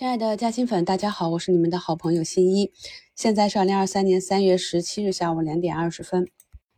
[0.00, 2.72] 亲爱的嘉兴粉，大家好，我是你们的好朋友新一。
[3.14, 6.26] 现在是二零二三年三月十七日下午两点二十分。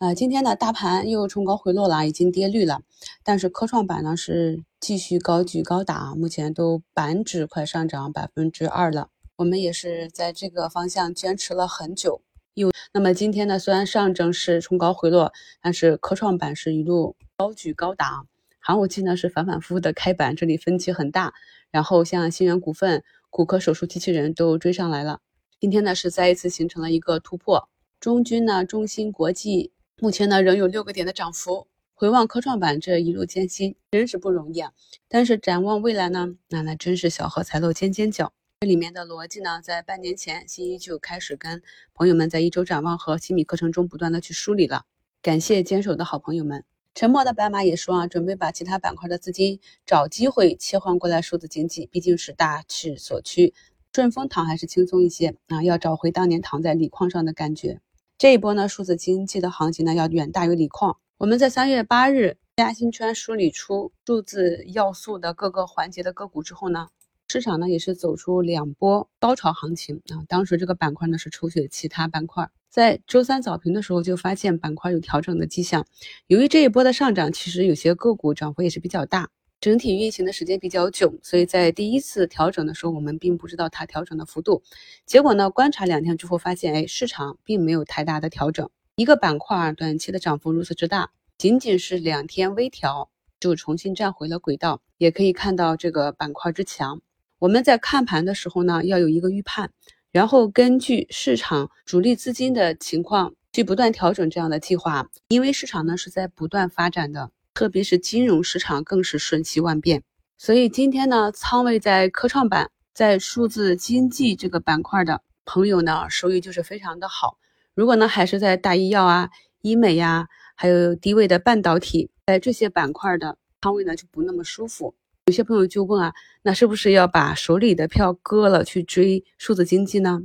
[0.00, 2.82] 呃，今天呢，大盘又冲高回落了，已经跌绿了。
[3.24, 9.08] 但是科创板呢是继续高举高打，目前都板指快上涨百分之二了。
[9.36, 12.20] 我们也是在这个方向坚持了很久。
[12.52, 18.26] 有那么今天呢，虽然上证是冲高回落，但是科创板是一路高举高打。
[18.66, 21.34] 寒武纪呢是反反复复的开板，这里分歧很大。
[21.70, 25.20] 然后像新源股份、骨科手术机器人都追上来了。
[25.60, 27.68] 今天呢是再一次形成了一个突破。
[28.00, 31.68] 中军呢、中芯国际目前呢仍有六个点的涨幅。
[31.94, 34.72] 回望科创板这一路艰辛，真是不容易啊。
[35.06, 38.32] 但是展望未来呢，那那真是小荷才露尖尖角。
[38.62, 41.62] 这里面的逻辑呢，在半年前新一就开始跟
[41.94, 44.86] 朋友们在一周展望和新米课程中不断的去梳理了。
[45.22, 46.64] 感谢坚守的好朋友们。
[46.96, 53.52] 沉默的白马也说啊，准备把其他板块的资金找机会切换过来数字经济，毕竟是大势所趋，
[53.92, 57.82] 顺风躺还是轻松一些啊，要找回当年躺在锂矿上的感觉。
[58.16, 60.96] 这一波呢，数字经济的行情呢，要远大于锂矿。
[61.18, 66.88] 我们在三月八日嘉兴圈梳理出数字要素的各个环节的个股之后呢。
[67.28, 75.86] 市场呢也是走出两波高潮行情啊，当时这个板块呢是抽血其他板块，在周三早评的时候就发现板块有调整的迹象。
[76.26, 84.62] 由于这一波的上涨，其实有些个股涨幅也是比较大，整体运行的时间比较久，所以在第一次调整的时候，我们并不知道它调整的幅度。
[85.06, 97.00] 结果呢，观察两天之后发现，哎，市场并没有太大的调整，一个板块短期的涨幅如此之大，仅仅是两天微调就重新站回了轨道，也可以看到这个板块之强。
[97.38, 99.70] 我们在看盘的时候呢，要有一个预判，
[100.16, 105.10] 然后根据市场主力资金的情况去不断调整这样的计划。
[105.28, 110.02] 因为市场呢是在不断发展的，特别是金融市场更是瞬息万变。
[110.38, 117.36] 所以今天呢，仓位在科创板、在数字经济这个板块的朋友呢，收益就是非常的好。
[117.74, 119.28] 如果呢还是在大医药啊、
[119.60, 124.94] 医美呀，还有低位的半导体，在这些板块的仓位呢就不那么舒服。
[125.28, 130.20] 有些朋友就问啊，那是不是要把手里的票割了去追数字经济呢？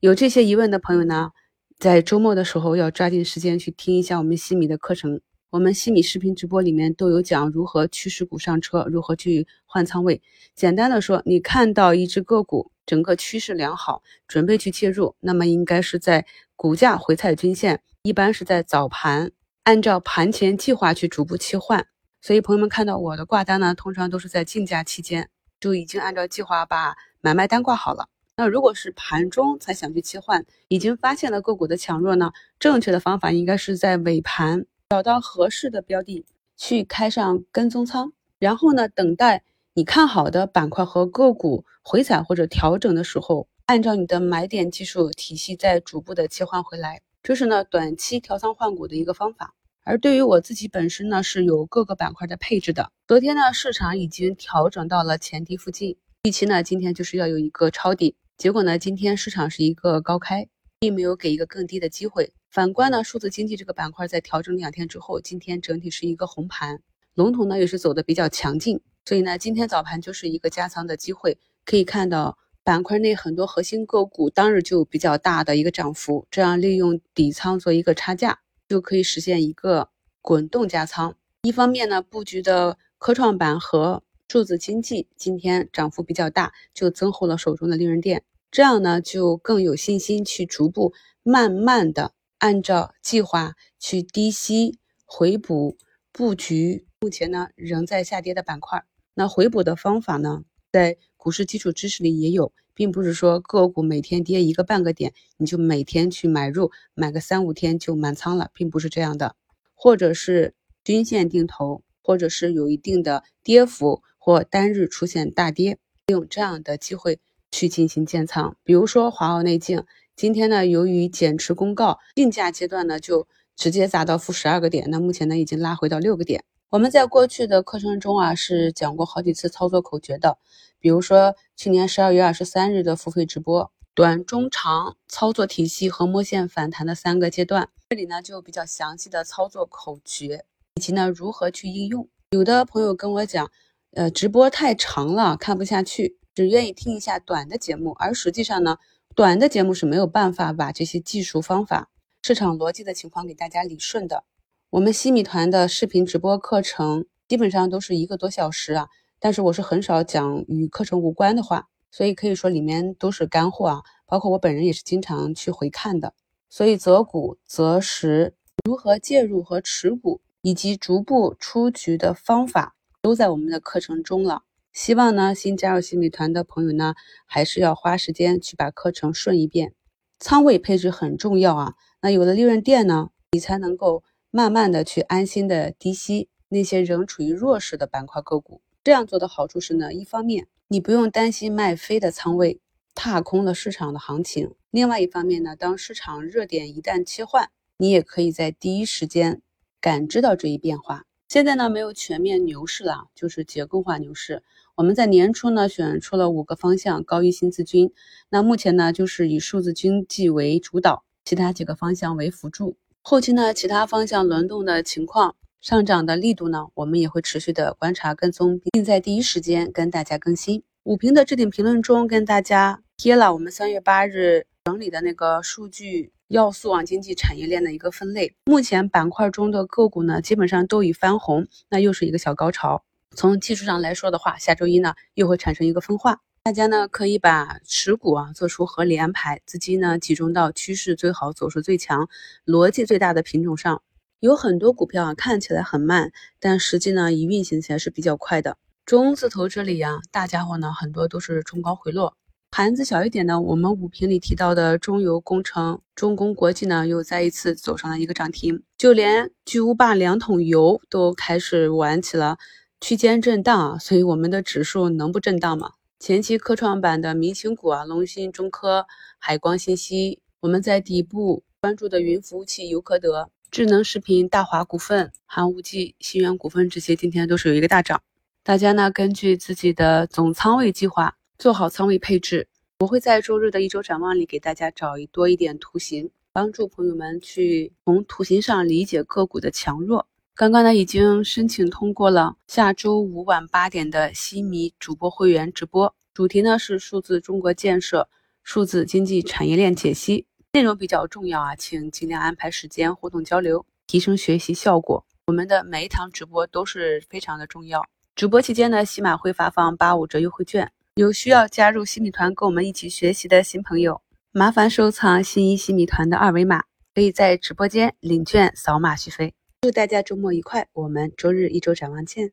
[0.00, 1.32] 有这些疑问的朋友呢，
[1.78, 5.20] 在周末的时候要抓紧时间去听一下我们西米的课程。
[5.50, 10.22] 我们西米视频直播里面都有讲如何趋势股上车，如何去换仓位。
[10.54, 16.24] 简单的说，你看到一只个股整个趋势良好，准备去切入，那么应该是在
[16.54, 19.32] 股价回踩均线，一般是在早盘，
[19.64, 21.86] 按照盘前计划去逐步切换。
[22.26, 28.08] 所以朋友们看到我的挂单呢，通常都是在竞价期间就已经按照计划把买卖单挂好了。
[28.34, 36.26] 那如果是盘中才想去切换，已经发现了个股的强弱呢，正确的方法应该是在尾盘找到合适的标的
[36.56, 39.44] 去开上跟踪仓，然后呢，等待
[39.74, 49.54] 你看好的板块和个股回踩或者调整的时候，按照你的买点技术体系再逐步的切换回来，这是呢短期调仓换股的一个方法。
[49.88, 52.90] 而对于我自己本身呢，是有各个板块的配置的。
[53.06, 58.16] 昨天呢，市场已经调整到了前低附近，预期呢，今天就是要有一个抄底。
[58.36, 60.48] 结果呢，今天市场是一个高开，
[60.80, 62.32] 并没有给一个更低的机会。
[62.50, 66.82] 反观呢，数字经济这个板块在调整两天之后，今天整体是一个红盘，
[67.14, 71.38] 龙头呢也是走的比较强劲，所以呢，今天早盘就是一个加仓的机会。
[71.64, 78.40] 可以看到板块内很多核心个股当日就比较大的一个涨幅，这样利用底仓做一个差价。
[78.68, 79.90] 就可以实现一个
[80.20, 81.16] 滚动加仓。
[81.42, 88.24] 一方面呢，布局的科创板和数字经济今天涨幅比较大，就增厚了手中的利润垫。
[88.50, 95.76] 这样呢，就更有信心去逐步慢慢的按照计划去低吸回补
[96.10, 96.86] 布局。
[97.00, 98.82] 目前呢，仍在下跌的板块，
[99.14, 102.52] 那回补的方法呢，在股市基础知识里也有。
[102.72, 109.34] 并不是说个股每天跌一个半个点，你就每天去买入，买个三五天就满仓了，并不是这样的。
[109.74, 110.54] 或者是
[110.84, 117.18] 均线定投，或者是有一定的跌幅或单日出现大跌，利用这样的机会
[117.50, 118.56] 去进行建仓。
[118.62, 119.82] 比如说华奥内镜，
[120.14, 126.44] 今天呢由于减持公告，竞价阶段呢就直接砸到负十二个点，那目前呢已经拉回到六个点。
[126.68, 130.36] 我们在过去的课程中啊，是讲过好几次操作口诀的，
[130.80, 142.08] 比如说去年十二月二十三日的付费直播，短、中、长操作体系和摸线反弹的三个阶段，这里呢就比较详细的操作口诀，以及呢如何去应用。
[142.30, 143.48] 有的朋友跟我讲，
[143.92, 148.78] 呃，直播太长了，看不下去，只愿意听一下短的节目，而实际上呢，
[149.14, 151.90] 短的节目是没有办法把这些技术方法、
[152.22, 154.24] 市场逻辑的情况给大家理顺的。
[154.70, 158.88] 我们西米团的视频直播课程基本上都是一个多小时啊，
[159.20, 166.14] 但是我是很少讲与课程无关的话，所以可以说里面都是干货啊，包括我本人也是经常去回看的。
[166.50, 168.34] 所以择股择时，
[168.64, 174.42] 如何介入和持股，以及逐步出局的方法，都在我们的课程中了。
[174.72, 179.74] 希望呢，新加入新米团的朋友呢，还是要花时间去把课程顺一遍。
[180.18, 188.60] 仓位配置很重要啊，那有了利润垫呢，你才能够慢慢的去安心的低吸那些仍处于弱势的板块个股。
[188.84, 192.60] 这样做的好处是呢，一方面你不用担心卖飞的仓位
[192.94, 199.42] 踏空了市场的行情；另外一方面呢，当市场热点一旦切换，你也可以在第一时间
[199.80, 201.04] 感知到这一变化。
[201.28, 204.44] 现在呢，没有全面牛市了，就是结构化牛市。
[204.76, 207.92] 我们在年初呢选出了五个方向高于新资金，
[208.28, 212.76] 那目前呢就是以数字经济为主导，其他几个方向为辅助。
[213.08, 220.64] 后期呢其他方向轮动的情况、上涨的力度呢，我们也会持续的观察跟踪，并在第一时间跟大家更新。
[220.82, 228.34] 五评的置顶评论中跟大家贴了我们三月八日整理的那个数据要素网经济产业链的一个分类。
[228.46, 232.82] 目前板块中的个股呢基本上都已翻红，那又是一个小高潮。
[233.14, 242.08] 从技术上来说的话，下周一呢又会产生一个分化，大家呢可以把持股啊做出合理安排，资金呢集中到趋势最好、走势最强、
[242.44, 243.82] 逻辑最大的品种上。
[244.20, 248.58] 有很多股票啊看起来很慢，但实际呢一运行起来是比较快的。
[248.84, 252.16] 中字头这里呀，大家伙呢很多都是冲高回落，
[252.52, 262.38] 盘子小一点的，我们五评里提到的中油工程、中工国际呢又再一次走上了一个涨停，就连巨无霸两桶油都开始玩起了。
[262.80, 265.72] 区间震荡啊，所以我们的指数能不震荡吗？
[265.98, 268.86] 前期科创板的明星股啊，龙芯、中科、
[269.18, 278.02] 海光信息，我们在底部关注的云服务器尤科德、智能视频大华股份、寒武纪、新源股份这些，今天都是有一个大涨。
[278.42, 282.46] 大家呢，根据自己的总仓位计划做好仓位配置。
[282.80, 290.06] 我会在周日的一周展望里给大家找一多一点图形，帮助朋友们去从图形上理解个股的强弱。
[290.38, 298.06] 刚刚呢，已经申请通过了下周五晚八点的西米主播会员直播，主题呢是数字中国建设、
[298.44, 305.02] 数字经济产业链解析，内容比较重要啊，请尽量安排时间互动交流，提升学习效果。
[305.28, 307.82] 我们的每一堂直播都是非常的重要。
[308.14, 319.32] 直播期间呢，喜马会发放八五折优惠券，有需要加入西米团跟我们一起学习的新朋友，麻烦收藏新一西米团的二维码，可以在直播间领券扫码续费。
[319.66, 320.68] 祝大家周末愉快！
[320.74, 322.30] 我们周日一周展望见。